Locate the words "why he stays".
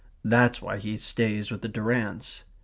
0.63-1.51